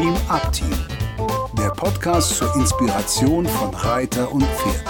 Dream 0.00 0.16
Up 0.30 0.50
Team, 0.50 0.72
der 1.58 1.68
Podcast 1.72 2.34
zur 2.38 2.50
Inspiration 2.56 3.44
von 3.44 3.68
Reiter 3.74 4.32
und 4.32 4.44
Pferd. 4.44 4.86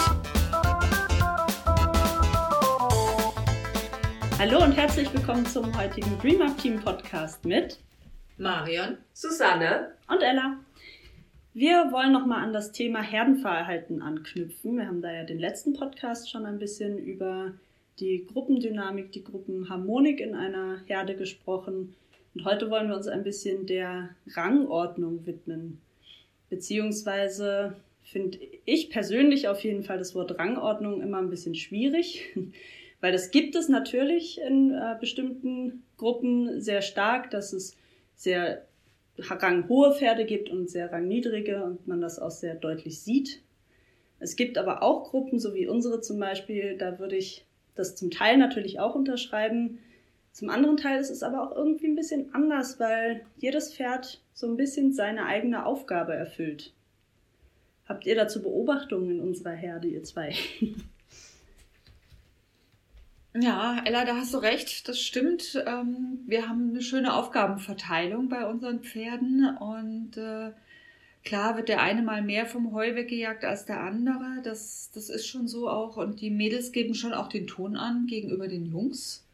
Hallo 4.38 4.62
und 4.62 4.70
herzlich 4.70 5.12
willkommen 5.12 5.44
zum 5.46 5.76
heutigen 5.76 6.16
Dream 6.20 6.42
Up 6.42 6.56
Team 6.58 6.78
Podcast 6.78 7.44
mit 7.44 7.80
Marion, 8.38 8.98
Susanne 9.12 9.96
und 10.06 10.22
Ella. 10.22 10.60
Wir 11.54 11.90
wollen 11.90 12.12
nochmal 12.12 12.44
an 12.44 12.52
das 12.52 12.70
Thema 12.70 13.02
Herdenverhalten 13.02 14.02
anknüpfen. 14.02 14.76
Wir 14.76 14.86
haben 14.86 15.02
da 15.02 15.10
ja 15.10 15.24
den 15.24 15.40
letzten 15.40 15.72
Podcast 15.72 16.30
schon 16.30 16.46
ein 16.46 16.60
bisschen 16.60 16.98
über 16.98 17.54
die 17.98 18.28
Gruppendynamik, 18.32 19.10
die 19.10 19.24
Gruppenharmonik 19.24 20.20
in 20.20 20.36
einer 20.36 20.82
Herde 20.86 21.16
gesprochen. 21.16 21.96
Und 22.34 22.44
heute 22.44 22.70
wollen 22.70 22.88
wir 22.88 22.96
uns 22.96 23.08
ein 23.08 23.24
bisschen 23.24 23.66
der 23.66 24.10
Rangordnung 24.28 25.26
widmen. 25.26 25.80
Beziehungsweise 26.48 27.76
finde 28.02 28.38
ich 28.64 28.90
persönlich 28.90 29.48
auf 29.48 29.62
jeden 29.62 29.82
Fall 29.82 29.98
das 29.98 30.14
Wort 30.14 30.38
Rangordnung 30.38 31.00
immer 31.00 31.18
ein 31.18 31.30
bisschen 31.30 31.54
schwierig, 31.54 32.36
weil 33.00 33.12
das 33.12 33.30
gibt 33.30 33.54
es 33.54 33.68
natürlich 33.68 34.40
in 34.40 34.72
äh, 34.72 34.96
bestimmten 35.00 35.82
Gruppen 35.96 36.60
sehr 36.60 36.82
stark, 36.82 37.30
dass 37.30 37.52
es 37.52 37.76
sehr 38.14 38.66
ranghohe 39.18 39.94
Pferde 39.94 40.24
gibt 40.24 40.50
und 40.50 40.70
sehr 40.70 40.92
rangniedrige 40.92 41.64
und 41.64 41.86
man 41.86 42.00
das 42.00 42.18
auch 42.18 42.30
sehr 42.30 42.54
deutlich 42.54 43.00
sieht. 43.00 43.42
Es 44.18 44.36
gibt 44.36 44.58
aber 44.58 44.82
auch 44.82 45.10
Gruppen, 45.10 45.38
so 45.38 45.54
wie 45.54 45.66
unsere 45.66 46.00
zum 46.00 46.18
Beispiel, 46.18 46.76
da 46.76 46.98
würde 46.98 47.16
ich 47.16 47.46
das 47.74 47.96
zum 47.96 48.10
Teil 48.10 48.36
natürlich 48.36 48.78
auch 48.78 48.94
unterschreiben. 48.94 49.78
Zum 50.32 50.48
anderen 50.48 50.76
Teil 50.76 51.00
ist 51.00 51.10
es 51.10 51.22
aber 51.22 51.42
auch 51.42 51.56
irgendwie 51.56 51.88
ein 51.88 51.96
bisschen 51.96 52.34
anders, 52.34 52.78
weil 52.80 53.26
jedes 53.36 53.74
Pferd 53.74 54.22
so 54.32 54.46
ein 54.46 54.56
bisschen 54.56 54.92
seine 54.92 55.26
eigene 55.26 55.66
Aufgabe 55.66 56.14
erfüllt. 56.14 56.72
Habt 57.86 58.06
ihr 58.06 58.14
dazu 58.14 58.42
Beobachtungen 58.42 59.10
in 59.10 59.20
unserer 59.20 59.52
Herde, 59.52 59.88
ihr 59.88 60.04
zwei? 60.04 60.34
Ja, 63.34 63.80
Ella, 63.84 64.04
da 64.04 64.16
hast 64.16 64.34
du 64.34 64.38
recht, 64.38 64.88
das 64.88 64.98
stimmt. 65.00 65.62
Ähm, 65.64 66.18
wir 66.26 66.48
haben 66.48 66.70
eine 66.70 66.82
schöne 66.82 67.14
Aufgabenverteilung 67.14 68.28
bei 68.28 68.44
unseren 68.44 68.80
Pferden 68.80 69.56
und 69.56 70.16
äh, 70.16 70.50
klar 71.24 71.56
wird 71.56 71.68
der 71.68 71.80
eine 71.80 72.02
mal 72.02 72.22
mehr 72.22 72.46
vom 72.46 72.72
Heu 72.72 72.96
weggejagt 72.96 73.44
als 73.44 73.66
der 73.66 73.82
andere. 73.82 74.42
Das, 74.42 74.90
das 74.92 75.10
ist 75.10 75.28
schon 75.28 75.46
so 75.46 75.68
auch. 75.68 75.96
Und 75.96 76.20
die 76.20 76.30
Mädels 76.30 76.72
geben 76.72 76.94
schon 76.94 77.12
auch 77.12 77.28
den 77.28 77.46
Ton 77.46 77.76
an 77.76 78.08
gegenüber 78.08 78.48
den 78.48 78.66
Jungs. 78.66 79.24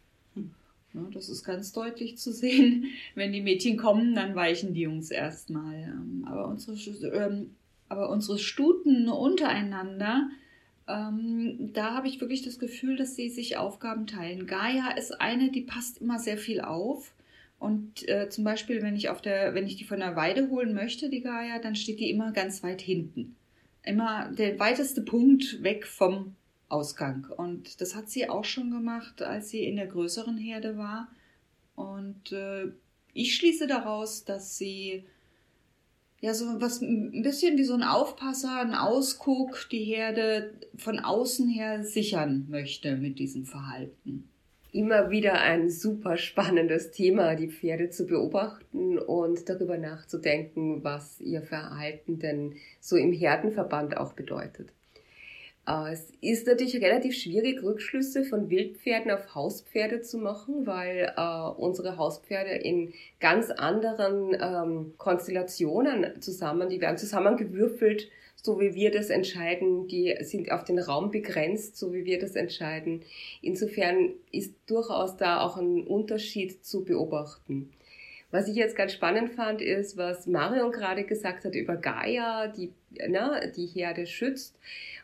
Ja, 0.97 1.07
das 1.13 1.29
ist 1.29 1.45
ganz 1.45 1.73
deutlich 1.73 2.17
zu 2.17 2.33
sehen. 2.33 2.87
Wenn 3.15 3.33
die 3.33 3.43
Mädchen 3.43 3.77
kommen, 3.77 4.15
dann 4.15 4.35
weichen 4.35 4.73
die 4.73 4.83
Jungs 4.83 5.11
erstmal. 5.11 5.75
Ähm, 5.75 6.25
aber 6.27 6.49
unsere, 6.49 6.77
ähm, 7.09 7.55
aber 7.89 8.09
unsere 8.09 8.39
Stuten 8.39 9.09
untereinander, 9.09 10.31
ähm, 10.89 11.71
da 11.75 11.95
habe 11.95 12.09
ich 12.09 12.21
wirklich 12.21 12.43
das 12.43 12.59
Gefühl, 12.59 12.97
dass 12.97 13.15
sie 13.15 13.29
sich 13.29 13.57
Aufgaben 13.59 14.07
teilen. 14.07 14.47
Gaia 14.47 14.93
ist 14.97 15.21
eine, 15.21 15.51
die 15.51 15.63
passt 15.63 16.01
immer 16.01 16.19
sehr 16.19 16.39
viel 16.39 16.63
auf. 16.63 17.13
Und 17.59 18.09
äh, 18.09 18.29
zum 18.29 18.45
Beispiel, 18.45 18.83
wenn 18.83 18.97
ich 18.97 19.09
auf 19.09 19.21
der, 19.21 19.55
wenn 19.55 19.67
ich 19.67 19.77
die 19.77 19.85
von 19.85 20.01
der 20.01 20.17
Weide 20.17 20.49
holen 20.51 20.75
möchte, 20.75 21.11
die 21.11 21.23
Gaia, 21.23 21.59
dann 21.59 21.75
steht 21.75 22.01
die 22.01 22.11
immer 22.11 22.33
ganz 22.33 22.63
weit 22.63 22.81
hinten. 22.81 23.37
Immer 23.83 24.31
der 24.33 24.59
weiteste 24.59 25.03
Punkt 25.03 25.63
weg 25.63 25.87
vom 25.87 26.35
Ausgang. 26.69 27.27
Und 27.37 27.81
das 27.81 27.95
hat 27.95 28.11
sie 28.11 28.29
auch 28.29 28.45
schon 28.45 28.71
gemacht, 28.71 29.23
als 29.23 29.51
sie 29.51 29.65
in 29.65 29.77
der 29.77 29.87
größeren 29.87 30.37
Herde 30.37 30.77
war. 30.77 31.09
Und 31.75 32.33
äh, 32.33 32.69
ich 33.13 33.35
schließe 33.37 33.67
daraus, 33.67 34.25
dass 34.25 34.59
sie 34.59 35.05
ja, 36.21 36.33
so 36.35 36.61
was 36.61 36.81
ein 36.81 37.23
bisschen 37.23 37.59
wie 37.59 37.65
so 37.65 37.75
ein 37.75 37.83
Aufpasser, 37.83 38.61
ein 38.61 38.75
Ausguck, 38.75 39.69
die 39.71 39.85
Herde 39.85 40.55
von 40.77 40.99
außen 40.99 41.49
her 41.49 41.85
sichern 41.85 42.47
möchte 42.49 42.97
mit 42.97 43.19
diesem 43.19 43.45
Verhalten. 43.45 44.29
Immer 44.73 45.11
wieder 45.11 45.41
ein 45.41 45.71
super 45.71 46.17
spannendes 46.17 46.91
Thema, 46.91 47.35
die 47.35 47.49
Pferde 47.49 47.91
zu 47.91 48.07
beobachten 48.07 48.99
und 48.99 49.49
darüber 49.49 49.79
nachzudenken, 49.79 50.83
was 50.83 51.21
ihr 51.21 51.43
Verhalten 51.43 52.19
denn 52.19 52.57
so 52.81 52.97
im 52.97 53.13
Herdenverband 53.13 53.97
auch 53.97 54.13
bedeutet. 54.13 54.71
Äh, 55.67 55.93
es 55.93 56.13
ist 56.21 56.47
natürlich 56.47 56.77
relativ 56.77 57.15
schwierig, 57.17 57.63
Rückschlüsse 57.63 58.25
von 58.25 58.51
Wildpferden 58.51 59.11
auf 59.11 59.35
Hauspferde 59.35 60.01
zu 60.01 60.19
machen, 60.19 60.67
weil 60.67 61.13
äh, 61.17 61.61
unsere 61.61 61.97
Hauspferde 61.97 62.51
in 62.51 62.93
ganz 63.21 63.51
anderen 63.51 64.37
ähm, 64.41 64.95
Konstellationen 64.97 66.21
zusammen, 66.21 66.69
die 66.69 66.81
werden 66.81 66.99
zusammengewürfelt, 66.99 68.09
so 68.37 68.61
wie 68.61 68.75
wir 68.75 68.93
das 68.93 69.11
entscheiden, 69.11 69.89
die 69.89 70.15
sind 70.21 70.53
auf 70.53 70.63
den 70.63 70.79
Raum 70.79 71.11
begrenzt, 71.11 71.77
so 71.77 71.93
wie 71.93 72.05
wir 72.05 72.21
das 72.21 72.37
entscheiden. 72.37 73.03
Insofern 73.43 74.13
ist 74.31 74.55
durchaus 74.67 75.17
da 75.17 75.41
auch 75.41 75.57
ein 75.57 75.85
Unterschied 75.85 76.65
zu 76.65 76.85
beobachten. 76.85 77.73
Was 78.31 78.49
ich 78.49 78.57
jetzt 78.57 78.77
ganz 78.77 78.93
spannend 78.93 79.31
fand, 79.31 79.63
ist, 79.63 79.97
was 79.97 80.27
Marion 80.27 80.73
gerade 80.73 81.05
gesagt 81.05 81.45
hat 81.45 81.55
über 81.55 81.77
Gaia, 81.77 82.49
die 82.49 82.73
na, 83.09 83.47
die 83.47 83.67
Herde 83.67 84.07
schützt. 84.07 84.59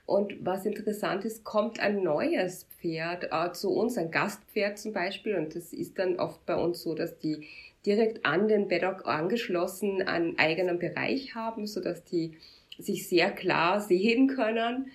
Und 0.07 0.45
was 0.45 0.67
interessant 0.67 1.25
ist, 1.25 1.45
kommt 1.45 1.79
ein 1.79 2.03
neues 2.03 2.67
Pferd 2.81 3.29
äh, 3.31 3.53
zu 3.53 3.71
uns, 3.71 3.97
ein 3.97 4.11
Gastpferd 4.11 4.79
zum 4.79 4.93
Beispiel. 4.93 5.37
Und 5.37 5.55
das 5.55 5.73
ist 5.73 5.99
dann 5.99 6.19
oft 6.19 6.45
bei 6.45 6.57
uns 6.57 6.83
so, 6.83 6.95
dass 6.95 7.19
die 7.19 7.47
direkt 7.87 8.25
an 8.27 8.49
den 8.49 8.69
Beddock 8.69 9.07
angeschlossen 9.07 10.03
einen 10.03 10.39
eigenen 10.39 10.79
Bereich 10.79 11.35
haben, 11.35 11.67
so 11.67 11.81
dass 11.81 12.05
die 12.05 12.37
sich 12.79 13.09
sehr 13.09 13.31
klar 13.31 13.81
sehen 13.81 14.29
können. 14.29 14.91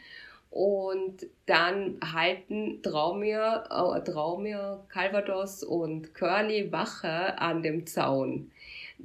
Und 0.49 1.27
dann 1.45 1.99
halten 2.01 2.81
Traumir, 2.81 3.65
äh, 3.69 4.01
Traumir, 4.03 4.85
Calvados 4.89 5.63
und 5.63 6.13
Curly 6.13 6.71
Wache 6.71 7.37
an 7.39 7.61
dem 7.61 7.85
Zaun. 7.85 8.51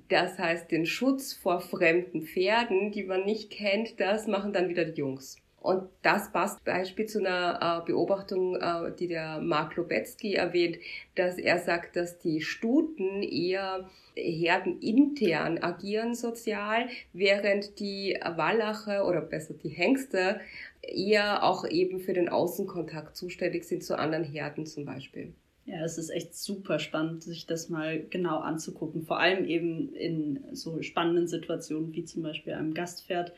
Das 0.09 0.39
heißt, 0.39 0.71
den 0.71 0.87
Schutz 0.87 1.35
vor 1.35 1.61
fremden 1.61 2.23
Pferden, 2.23 2.93
die 2.93 3.03
man 3.03 3.25
nicht 3.25 3.51
kennt, 3.51 4.01
das 4.01 4.27
machen 4.27 4.53
dann 4.53 4.69
wieder 4.69 4.85
die 4.85 5.01
Jungs. 5.01 5.42
Und 5.63 5.89
das 6.03 6.33
passt 6.33 6.65
Beispiel 6.65 7.07
zu 7.07 7.21
einer 7.21 7.83
äh, 7.83 7.87
Beobachtung, 7.87 8.57
äh, 8.57 8.93
die 8.99 9.07
der 9.07 9.41
Mark 9.41 9.77
Lobetzky 9.77 10.35
erwähnt, 10.35 10.79
dass 11.15 11.39
er 11.39 11.59
sagt, 11.59 11.95
dass 11.95 12.19
die 12.19 12.41
Stuten 12.41 13.23
eher 13.23 13.89
herdenintern 14.17 15.59
agieren 15.59 16.17
sozial, 16.17 16.89
während 17.13 17.79
die 17.79 18.19
Wallache 18.37 19.05
oder 19.05 19.21
besser 19.21 19.55
die 19.55 19.69
Hengste 19.69 20.41
eher 20.83 21.45
auch 21.45 21.65
eben 21.65 22.01
für 22.01 22.13
den 22.13 22.29
Außenkontakt 22.29 23.17
zuständig 23.17 23.65
sind 23.65 23.85
zu 23.85 23.97
anderen 23.97 24.25
Herden 24.25 24.67
zum 24.67 24.85
Beispiel. 24.85 25.33
Ja, 25.65 25.85
es 25.85 25.97
ist 25.97 26.11
echt 26.11 26.35
super 26.35 26.81
spannend, 26.81 27.23
sich 27.23 27.47
das 27.47 27.69
mal 27.69 28.03
genau 28.11 28.39
anzugucken. 28.39 29.03
Vor 29.03 29.21
allem 29.21 29.45
eben 29.45 29.95
in 29.95 30.43
so 30.51 30.83
spannenden 30.83 31.29
Situationen 31.29 31.95
wie 31.95 32.05
zum 32.05 32.25
Beispiel 32.25 32.55
einem 32.55 32.75
Gastpferd. 32.75 33.33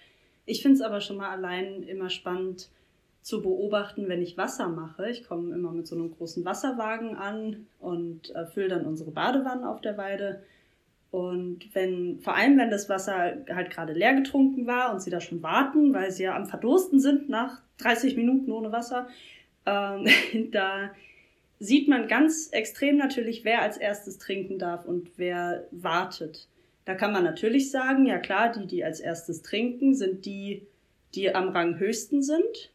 Ich 0.46 0.62
finde 0.62 0.76
es 0.76 0.82
aber 0.82 1.00
schon 1.00 1.16
mal 1.16 1.30
allein 1.30 1.82
immer 1.82 2.10
spannend 2.10 2.68
zu 3.22 3.40
beobachten, 3.40 4.08
wenn 4.08 4.20
ich 4.20 4.36
Wasser 4.36 4.68
mache. 4.68 5.08
Ich 5.08 5.26
komme 5.26 5.54
immer 5.54 5.72
mit 5.72 5.86
so 5.86 5.96
einem 5.96 6.14
großen 6.14 6.44
Wasserwagen 6.44 7.16
an 7.16 7.66
und 7.80 8.34
äh, 8.34 8.46
fülle 8.46 8.68
dann 8.68 8.86
unsere 8.86 9.10
Badewanne 9.10 9.68
auf 9.68 9.80
der 9.80 9.96
Weide. 9.96 10.42
Und 11.10 11.74
wenn, 11.74 12.18
vor 12.20 12.34
allem 12.34 12.58
wenn 12.58 12.70
das 12.70 12.88
Wasser 12.88 13.44
halt 13.48 13.70
gerade 13.70 13.94
leer 13.94 14.14
getrunken 14.14 14.66
war 14.66 14.92
und 14.92 15.00
sie 15.00 15.10
da 15.10 15.20
schon 15.20 15.42
warten, 15.42 15.94
weil 15.94 16.10
sie 16.10 16.24
ja 16.24 16.36
am 16.36 16.46
Verdursten 16.46 17.00
sind 17.00 17.30
nach 17.30 17.62
30 17.78 18.16
Minuten 18.16 18.52
ohne 18.52 18.72
Wasser, 18.72 19.08
ähm, 19.64 20.06
da 20.50 20.90
sieht 21.58 21.88
man 21.88 22.08
ganz 22.08 22.48
extrem 22.52 22.98
natürlich, 22.98 23.44
wer 23.44 23.62
als 23.62 23.78
erstes 23.78 24.18
trinken 24.18 24.58
darf 24.58 24.84
und 24.84 25.12
wer 25.16 25.66
wartet. 25.70 26.46
Da 26.84 26.94
kann 26.94 27.12
man 27.12 27.24
natürlich 27.24 27.70
sagen, 27.70 28.06
ja 28.06 28.18
klar, 28.18 28.52
die, 28.52 28.66
die 28.66 28.84
als 28.84 29.00
erstes 29.00 29.42
trinken, 29.42 29.94
sind 29.94 30.26
die, 30.26 30.66
die 31.14 31.34
am 31.34 31.48
Rang 31.48 31.78
höchsten 31.78 32.22
sind. 32.22 32.72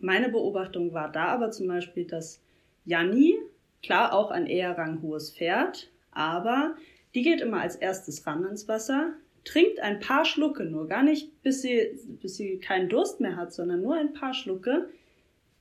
Meine 0.00 0.28
Beobachtung 0.28 0.92
war 0.92 1.10
da 1.10 1.26
aber 1.26 1.50
zum 1.50 1.66
Beispiel, 1.68 2.04
dass 2.04 2.42
Janni, 2.84 3.38
klar 3.82 4.12
auch 4.12 4.30
ein 4.30 4.46
eher 4.46 4.76
ranghohes 4.76 5.30
Pferd, 5.30 5.90
aber 6.10 6.76
die 7.14 7.22
geht 7.22 7.40
immer 7.40 7.60
als 7.60 7.76
erstes 7.76 8.26
ran 8.26 8.44
ins 8.44 8.68
Wasser, 8.68 9.14
trinkt 9.44 9.80
ein 9.80 10.00
paar 10.00 10.24
Schlucke 10.24 10.64
nur, 10.64 10.86
gar 10.86 11.02
nicht 11.02 11.42
bis 11.42 11.62
sie, 11.62 11.98
bis 12.20 12.36
sie 12.36 12.58
keinen 12.58 12.88
Durst 12.88 13.20
mehr 13.20 13.36
hat, 13.36 13.52
sondern 13.52 13.80
nur 13.80 13.94
ein 13.94 14.12
paar 14.12 14.34
Schlucke, 14.34 14.90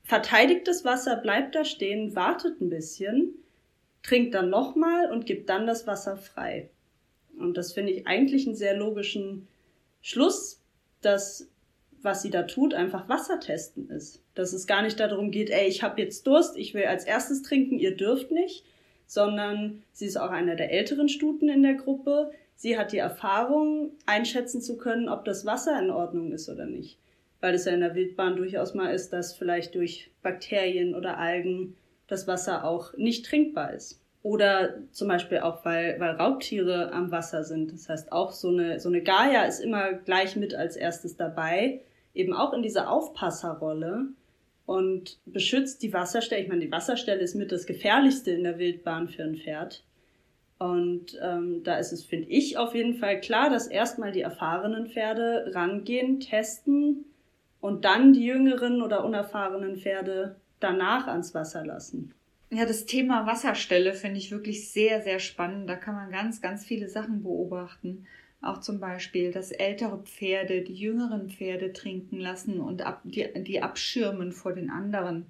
verteidigt 0.03 0.67
das 0.67 0.83
Wasser, 0.83 1.15
bleibt 1.15 1.55
da 1.55 1.63
stehen, 1.63 2.15
wartet 2.15 2.59
ein 2.59 2.69
bisschen, 2.69 3.35
trinkt 4.03 4.33
dann 4.33 4.49
nochmal 4.49 5.11
und 5.11 5.25
gibt 5.25 5.49
dann 5.49 5.65
das 5.65 5.87
Wasser 5.87 6.17
frei. 6.17 6.69
Und 7.37 7.57
das 7.57 7.73
finde 7.73 7.91
ich 7.91 8.07
eigentlich 8.07 8.45
einen 8.45 8.55
sehr 8.55 8.75
logischen 8.75 9.47
Schluss, 10.01 10.61
dass 11.01 11.49
was 12.05 12.21
sie 12.21 12.29
da 12.29 12.43
tut, 12.43 12.73
einfach 12.73 13.09
Wasser 13.09 13.39
testen 13.41 13.89
ist. 13.89 14.23
Dass 14.35 14.53
es 14.53 14.67
gar 14.67 14.83
nicht 14.83 14.99
darum 14.99 15.31
geht, 15.31 15.49
ey, 15.49 15.67
ich 15.67 15.83
habe 15.83 16.01
jetzt 16.01 16.25
Durst, 16.27 16.55
ich 16.55 16.73
will 16.73 16.85
als 16.85 17.03
erstes 17.03 17.41
trinken, 17.41 17.79
ihr 17.79 17.97
dürft 17.97 18.31
nicht, 18.31 18.63
sondern 19.07 19.83
sie 19.91 20.05
ist 20.05 20.17
auch 20.17 20.29
einer 20.29 20.55
der 20.55 20.71
älteren 20.71 21.09
Stuten 21.09 21.49
in 21.49 21.63
der 21.63 21.73
Gruppe. 21.73 22.31
Sie 22.55 22.77
hat 22.77 22.93
die 22.93 22.99
Erfahrung, 22.99 23.91
einschätzen 24.05 24.61
zu 24.61 24.77
können, 24.77 25.09
ob 25.09 25.25
das 25.25 25.45
Wasser 25.45 25.77
in 25.81 25.89
Ordnung 25.89 26.31
ist 26.31 26.47
oder 26.47 26.65
nicht. 26.65 26.97
Weil 27.41 27.55
es 27.55 27.65
ja 27.65 27.73
in 27.73 27.81
der 27.81 27.95
Wildbahn 27.95 28.37
durchaus 28.37 28.73
mal 28.73 28.93
ist, 28.93 29.11
dass 29.11 29.33
vielleicht 29.33 29.75
durch 29.75 30.11
Bakterien 30.21 30.95
oder 30.95 31.17
Algen 31.17 31.75
das 32.07 32.27
Wasser 32.27 32.63
auch 32.63 32.95
nicht 32.97 33.25
trinkbar 33.25 33.73
ist. 33.73 33.99
Oder 34.25 34.79
zum 34.89 35.07
Beispiel 35.07 35.41
auch, 35.41 35.63
weil, 35.65 35.99
weil 35.99 36.15
Raubtiere 36.15 36.91
am 36.91 37.11
Wasser 37.11 37.43
sind. 37.43 37.71
Das 37.71 37.87
heißt, 37.87 38.11
auch 38.11 38.31
so 38.31 38.47
eine, 38.49 38.79
so 38.79 38.89
eine 38.89 39.03
Gaia 39.03 39.43
ist 39.43 39.59
immer 39.59 39.93
gleich 39.93 40.35
mit 40.35 40.55
als 40.55 40.75
erstes 40.75 41.15
dabei, 41.15 41.81
eben 42.15 42.33
auch 42.33 42.51
in 42.53 42.63
dieser 42.63 42.89
Aufpasserrolle 42.89 44.07
und 44.65 45.19
beschützt 45.27 45.83
die 45.83 45.93
Wasserstelle. 45.93 46.41
Ich 46.41 46.47
meine, 46.47 46.65
die 46.65 46.71
Wasserstelle 46.71 47.21
ist 47.21 47.35
mit 47.35 47.51
das 47.51 47.67
Gefährlichste 47.67 48.31
in 48.31 48.45
der 48.45 48.57
Wildbahn 48.57 49.09
für 49.09 49.21
ein 49.21 49.35
Pferd. 49.35 49.83
Und 50.57 51.19
ähm, 51.21 51.61
da 51.63 51.77
ist 51.77 51.91
es, 51.91 52.03
finde 52.03 52.27
ich, 52.29 52.57
auf 52.57 52.73
jeden 52.73 52.95
Fall 52.95 53.21
klar, 53.21 53.51
dass 53.51 53.67
erstmal 53.67 54.11
die 54.11 54.21
erfahrenen 54.21 54.87
Pferde 54.87 55.51
rangehen, 55.53 56.19
testen 56.19 57.05
und 57.61 57.85
dann 57.85 58.13
die 58.13 58.25
jüngeren 58.25 58.81
oder 58.81 59.05
unerfahrenen 59.05 59.77
Pferde 59.77 60.37
danach 60.59 61.05
ans 61.05 61.35
Wasser 61.35 61.63
lassen. 61.63 62.15
Ja, 62.51 62.65
das 62.65 62.85
Thema 62.85 63.25
Wasserstelle 63.25 63.93
finde 63.93 64.19
ich 64.19 64.31
wirklich 64.31 64.71
sehr, 64.71 65.01
sehr 65.01 65.19
spannend. 65.19 65.67
Da 65.67 65.75
kann 65.75 65.95
man 65.95 66.11
ganz, 66.11 66.41
ganz 66.41 66.63
viele 66.63 66.87
Sachen 66.87 67.23
beobachten. 67.23 68.05
Auch 68.41 68.59
zum 68.59 68.79
Beispiel, 68.79 69.31
dass 69.31 69.51
ältere 69.51 69.97
Pferde 70.03 70.61
die 70.61 70.75
jüngeren 70.75 71.29
Pferde 71.29 71.73
trinken 71.73 72.19
lassen 72.19 72.61
und 72.61 72.83
ab, 72.83 73.01
die, 73.03 73.27
die 73.43 73.63
abschirmen 73.63 74.31
vor 74.31 74.53
den 74.53 74.69
anderen. 74.69 75.25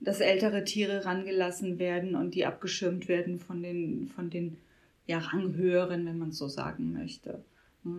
Dass 0.00 0.20
ältere 0.20 0.64
Tiere 0.64 1.04
rangelassen 1.04 1.78
werden 1.78 2.14
und 2.14 2.34
die 2.34 2.46
abgeschirmt 2.46 3.08
werden 3.08 3.38
von 3.38 3.62
den, 3.62 4.06
von 4.06 4.30
den 4.30 4.56
ja, 5.06 5.18
Ranghöheren, 5.18 6.06
wenn 6.06 6.18
man 6.18 6.32
so 6.32 6.48
sagen 6.48 6.92
möchte. 6.92 7.44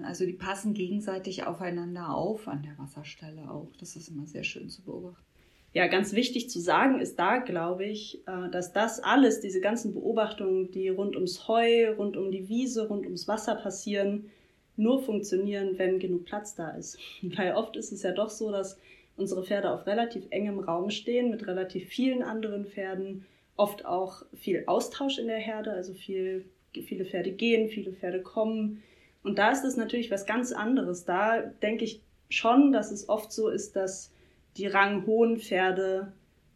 Also 0.04 0.26
die 0.26 0.34
passen 0.34 0.74
gegenseitig 0.74 1.46
aufeinander 1.46 2.10
auf 2.10 2.48
an 2.48 2.64
der 2.64 2.78
Wasserstelle 2.80 3.50
auch. 3.52 3.72
Das 3.80 3.96
ist 3.96 4.10
immer 4.10 4.26
sehr 4.26 4.44
schön 4.44 4.70
zu 4.70 4.82
beobachten 4.82 5.35
ja, 5.76 5.88
ganz 5.88 6.14
wichtig 6.14 6.50
zu 6.50 6.62
sagen 6.62 7.02
ist 7.02 7.20
da, 7.20 7.40
glaube 7.40 7.84
ich, 7.84 8.22
äh, 8.28 8.50
dass 8.50 8.72
das 8.72 9.04
alles, 9.04 9.42
diese 9.42 9.60
ganzen 9.60 9.94
Beobachtungen, 9.94 10.72
die 10.72 10.88
rund 10.88 11.16
ums 11.16 11.50
Heu, 11.50 11.92
rund 11.98 12.16
um 12.16 12.32
die 12.32 12.48
Wiese, 12.48 12.88
rund 12.88 13.04
ums 13.04 13.28
Wasser 13.28 13.56
passieren, 13.56 14.32
nur 14.78 15.04
funktionieren, 15.04 15.78
wenn 15.78 16.00
genug 16.00 16.24
Platz 16.24 16.56
da 16.56 16.70
ist. 16.70 16.98
Weil 17.22 17.56
oft 17.56 17.76
ist 17.76 17.92
es 17.92 18.04
ja 18.04 18.14
doch 18.14 18.30
so, 18.30 18.52
dass 18.52 18.80
unsere 19.18 19.44
Pferde 19.44 19.70
auf 19.70 19.86
relativ 19.86 20.24
engem 20.30 20.60
Raum 20.60 20.92
stehen 20.92 21.30
mit 21.30 21.46
relativ 21.46 21.90
vielen 21.90 22.24
anderen 22.24 22.66
Pferden, 22.66 23.26
oft 23.58 23.86
auch 23.86 24.24
viel 24.34 24.64
Austausch 24.68 25.18
in 25.18 25.28
der 25.28 25.40
Herde, 25.40 25.72
also 25.72 25.94
viel, 25.94 26.46
viele 26.72 27.04
Pferde 27.04 27.32
gehen, 27.32 27.68
viele 27.68 27.92
Pferde 27.92 28.22
kommen. 28.22 28.82
Und 29.24 29.40
da 29.40 29.52
ist 29.52 29.66
es 29.66 29.76
natürlich 29.76 30.10
was 30.10 30.26
ganz 30.26 30.54
anderes. 30.54 31.04
Da 31.04 31.42
denke 31.42 31.84
ich 31.84 32.00
schon, 32.30 32.72
dass 32.72 32.92
es 32.92 33.10
oft 33.10 33.34
so 33.34 33.50
ist, 33.50 33.76
dass 33.76 34.15
die 34.58 34.68
ranghohen 34.68 35.38
Pferde 35.38 36.14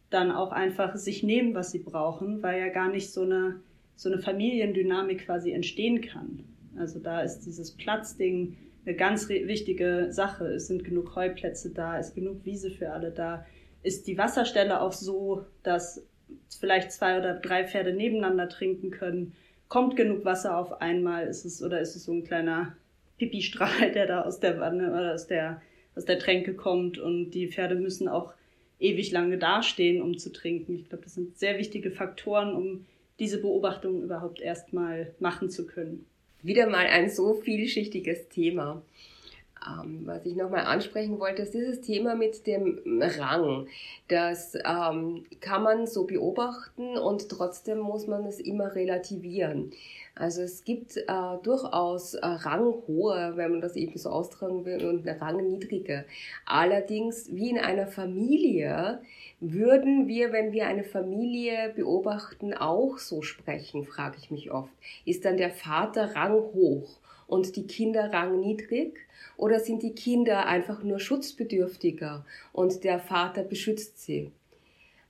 dann 0.08 0.32
auch 0.32 0.52
einfach 0.52 0.96
sich 0.96 1.22
nehmen, 1.22 1.54
was 1.54 1.70
sie 1.70 1.78
brauchen, 1.78 2.42
weil 2.42 2.60
ja 2.60 2.68
gar 2.68 2.90
nicht 2.90 3.12
so 3.12 3.22
eine, 3.22 3.60
so 3.94 4.10
eine 4.10 4.20
Familiendynamik 4.20 5.26
quasi 5.26 5.52
entstehen 5.52 6.00
kann. 6.00 6.44
Also 6.76 6.98
da 6.98 7.20
ist 7.20 7.40
dieses 7.40 7.72
Platzding 7.72 8.56
eine 8.84 8.96
ganz 8.96 9.28
wichtige 9.28 10.08
Sache. 10.10 10.46
Es 10.46 10.66
sind 10.66 10.84
genug 10.84 11.14
Heuplätze 11.14 11.70
da, 11.70 11.98
ist 11.98 12.14
genug 12.14 12.44
Wiese 12.44 12.70
für 12.70 12.90
alle 12.90 13.10
da. 13.10 13.46
Ist 13.82 14.06
die 14.06 14.18
Wasserstelle 14.18 14.80
auch 14.80 14.92
so, 14.92 15.46
dass 15.62 16.04
vielleicht 16.58 16.92
zwei 16.92 17.18
oder 17.18 17.34
drei 17.34 17.66
Pferde 17.66 17.92
nebeneinander 17.92 18.48
trinken 18.48 18.90
können? 18.90 19.34
Kommt 19.68 19.96
genug 19.96 20.24
Wasser 20.24 20.56
auf 20.56 20.80
einmal? 20.80 21.26
Ist 21.26 21.44
es, 21.44 21.62
oder 21.62 21.80
ist 21.80 21.94
es 21.94 22.04
so 22.04 22.12
ein 22.12 22.24
kleiner 22.24 22.76
Pipi-Strahl, 23.18 23.92
der 23.92 24.06
da 24.06 24.22
aus 24.22 24.40
der 24.40 24.58
Wanne 24.58 24.90
oder 24.90 25.14
aus 25.14 25.26
der 25.26 25.60
aus 26.00 26.06
der 26.06 26.18
Tränke 26.18 26.54
kommt 26.54 26.96
und 26.98 27.32
die 27.32 27.48
Pferde 27.48 27.74
müssen 27.74 28.08
auch 28.08 28.32
ewig 28.78 29.10
lange 29.10 29.36
dastehen, 29.36 30.00
um 30.00 30.16
zu 30.16 30.32
trinken. 30.32 30.76
Ich 30.76 30.88
glaube, 30.88 31.04
das 31.04 31.14
sind 31.14 31.38
sehr 31.38 31.58
wichtige 31.58 31.90
Faktoren, 31.90 32.54
um 32.54 32.86
diese 33.18 33.38
Beobachtungen 33.38 34.02
überhaupt 34.02 34.40
erstmal 34.40 35.12
machen 35.20 35.50
zu 35.50 35.66
können. 35.66 36.06
Wieder 36.42 36.70
mal 36.70 36.86
ein 36.86 37.10
so 37.10 37.34
vielschichtiges 37.34 38.30
Thema. 38.30 38.82
Ähm, 39.66 40.02
was 40.04 40.24
ich 40.24 40.36
nochmal 40.36 40.64
ansprechen 40.64 41.18
wollte, 41.20 41.42
ist 41.42 41.54
dieses 41.54 41.80
Thema 41.80 42.14
mit 42.14 42.46
dem 42.46 42.80
Rang. 43.18 43.66
Das 44.08 44.54
ähm, 44.54 45.24
kann 45.40 45.62
man 45.62 45.86
so 45.86 46.04
beobachten 46.04 46.96
und 46.96 47.28
trotzdem 47.28 47.78
muss 47.78 48.06
man 48.06 48.24
es 48.24 48.40
immer 48.40 48.74
relativieren. 48.74 49.72
Also 50.14 50.42
es 50.42 50.64
gibt 50.64 50.96
äh, 50.96 51.02
durchaus 51.42 52.14
äh, 52.14 52.26
ranghohe, 52.26 53.32
wenn 53.36 53.52
man 53.52 53.60
das 53.60 53.76
eben 53.76 53.96
so 53.96 54.10
austragen 54.10 54.64
will, 54.64 54.84
und 54.86 55.06
rangniedrige. 55.06 56.04
Allerdings, 56.46 57.28
wie 57.32 57.50
in 57.50 57.58
einer 57.58 57.86
Familie, 57.86 59.00
würden 59.40 60.08
wir, 60.08 60.32
wenn 60.32 60.52
wir 60.52 60.66
eine 60.66 60.84
Familie 60.84 61.72
beobachten, 61.74 62.52
auch 62.52 62.98
so 62.98 63.22
sprechen, 63.22 63.84
frage 63.84 64.16
ich 64.18 64.30
mich 64.30 64.50
oft. 64.50 64.72
Ist 65.04 65.24
dann 65.24 65.36
der 65.36 65.50
Vater 65.50 66.14
ranghoch 66.14 66.98
und 67.30 67.56
die 67.56 67.66
Kinder 67.66 68.12
rangniedrig? 68.12 68.98
Oder 69.36 69.60
sind 69.60 69.82
die 69.82 69.94
Kinder 69.94 70.46
einfach 70.46 70.82
nur 70.82 70.98
schutzbedürftiger 70.98 72.26
und 72.52 72.84
der 72.84 72.98
Vater 72.98 73.42
beschützt 73.42 74.02
sie? 74.02 74.32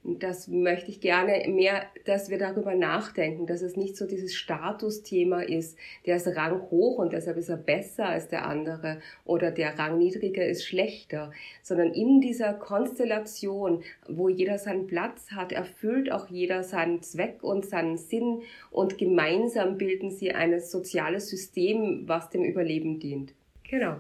Das 0.03 0.49
möchte 0.49 0.91
ich 0.91 1.03
gerne 1.03 1.47
mehr, 1.49 1.83
dass 2.07 2.31
wir 2.31 2.39
darüber 2.39 2.75
nachdenken, 2.75 3.47
dass 3.47 3.61
es 3.61 3.77
nicht 3.77 3.99
so 3.99 4.07
dieses 4.07 4.35
Statusthema 4.35 5.43
ist, 5.43 5.77
der 6.07 6.17
ist 6.17 6.27
Rang 6.27 6.63
hoch 6.71 6.97
und 6.97 7.13
deshalb 7.13 7.37
ist 7.37 7.51
er 7.51 7.59
besser 7.59 8.07
als 8.07 8.29
der 8.29 8.47
andere 8.47 9.03
oder 9.27 9.51
der 9.51 9.79
Rang 9.79 9.99
niedriger 9.99 10.47
ist 10.47 10.65
schlechter, 10.65 11.33
sondern 11.63 11.93
in 11.93 12.23
dieser 12.23 12.55
Konstellation, 12.55 13.83
wo 14.09 14.31
jeder 14.31 14.57
seinen 14.57 14.87
Platz 14.87 15.33
hat, 15.33 15.53
erfüllt 15.53 16.11
auch 16.11 16.29
jeder 16.29 16.63
seinen 16.63 17.03
Zweck 17.03 17.43
und 17.43 17.67
seinen 17.67 17.99
Sinn 17.99 18.41
und 18.71 18.97
gemeinsam 18.97 19.77
bilden 19.77 20.11
sie 20.11 20.33
ein 20.33 20.59
soziales 20.61 21.29
System, 21.29 22.05
was 22.07 22.31
dem 22.31 22.43
Überleben 22.43 23.01
dient. 23.01 23.35
Genau. 23.69 23.97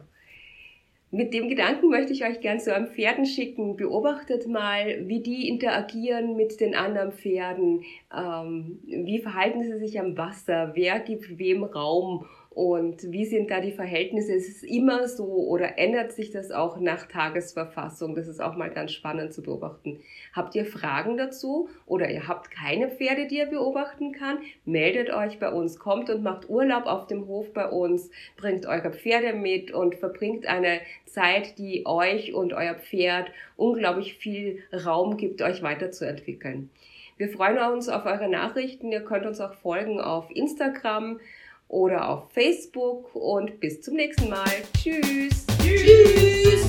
Mit 1.12 1.34
dem 1.34 1.48
Gedanken 1.48 1.88
möchte 1.88 2.12
ich 2.12 2.24
euch 2.24 2.40
gern 2.40 2.60
zu 2.60 2.72
einem 2.72 2.86
Pferden 2.86 3.26
schicken. 3.26 3.76
Beobachtet 3.76 4.46
mal, 4.46 5.08
wie 5.08 5.20
die 5.20 5.48
interagieren 5.48 6.36
mit 6.36 6.60
den 6.60 6.76
anderen 6.76 7.10
Pferden. 7.10 7.82
Ähm, 8.16 8.78
wie 8.84 9.18
verhalten 9.18 9.64
sie 9.64 9.78
sich 9.78 9.98
am 9.98 10.16
Wasser? 10.16 10.70
Wer 10.74 11.00
gibt 11.00 11.36
wem 11.36 11.64
Raum? 11.64 12.26
Und 12.52 13.12
wie 13.12 13.26
sind 13.26 13.48
da 13.48 13.60
die 13.60 13.70
Verhältnisse? 13.70 14.32
Ist 14.32 14.48
es 14.48 14.62
immer 14.64 15.06
so 15.06 15.24
oder 15.24 15.78
ändert 15.78 16.10
sich 16.10 16.32
das 16.32 16.50
auch 16.50 16.80
nach 16.80 17.06
Tagesverfassung? 17.06 18.16
Das 18.16 18.26
ist 18.26 18.40
auch 18.40 18.56
mal 18.56 18.70
ganz 18.70 18.90
spannend 18.90 19.32
zu 19.32 19.40
beobachten. 19.40 20.00
Habt 20.32 20.56
ihr 20.56 20.66
Fragen 20.66 21.16
dazu 21.16 21.68
oder 21.86 22.10
ihr 22.10 22.26
habt 22.26 22.50
keine 22.50 22.88
Pferde, 22.88 23.28
die 23.28 23.38
ihr 23.38 23.46
beobachten 23.46 24.10
kann? 24.10 24.38
Meldet 24.64 25.10
euch 25.10 25.38
bei 25.38 25.48
uns, 25.52 25.78
kommt 25.78 26.10
und 26.10 26.24
macht 26.24 26.50
Urlaub 26.50 26.86
auf 26.86 27.06
dem 27.06 27.28
Hof 27.28 27.52
bei 27.52 27.68
uns, 27.68 28.10
bringt 28.36 28.66
eure 28.66 28.90
Pferde 28.90 29.32
mit 29.32 29.70
und 29.70 29.94
verbringt 29.94 30.46
eine 30.46 30.80
Zeit, 31.06 31.56
die 31.56 31.86
euch 31.86 32.34
und 32.34 32.52
euer 32.52 32.74
Pferd 32.74 33.30
unglaublich 33.56 34.14
viel 34.14 34.58
Raum 34.72 35.16
gibt, 35.16 35.40
euch 35.40 35.62
weiterzuentwickeln. 35.62 36.68
Wir 37.16 37.28
freuen 37.28 37.58
uns 37.72 37.88
auf 37.88 38.06
eure 38.06 38.28
Nachrichten. 38.28 38.90
Ihr 38.90 39.04
könnt 39.04 39.26
uns 39.26 39.40
auch 39.40 39.54
folgen 39.54 40.00
auf 40.00 40.30
Instagram 40.30 41.20
oder 41.70 42.08
auf 42.08 42.30
Facebook 42.32 43.14
und 43.14 43.60
bis 43.60 43.80
zum 43.80 43.94
nächsten 43.94 44.28
Mal. 44.28 44.50
Tschüss. 44.76 45.46
Tschüss. 45.62 46.68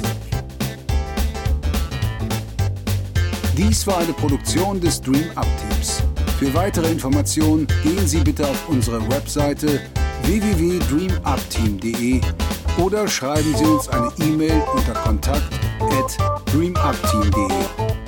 Dies 3.58 3.86
war 3.86 3.98
eine 3.98 4.13
Produktion 4.13 4.79
des 4.79 5.01
Dream 5.01 5.25
Up 5.36 5.48
Teams. 5.58 6.03
Für 6.39 6.53
weitere 6.53 6.89
Informationen 6.91 7.67
gehen 7.84 8.08
Sie 8.08 8.20
bitte 8.20 8.48
auf 8.48 8.70
unsere 8.70 9.01
Webseite 9.12 9.81
www.dreamupteam.de 10.24 12.22
oder 12.84 13.08
schreiben 13.08 13.55
Sie 13.55 13.65
uns 13.65 13.89
eine 13.89 14.12
E-Mail 14.20 14.62
unter 14.75 14.93
kontakt 14.93 15.51
at 15.79 16.17
dreamupteam.de. 16.51 18.00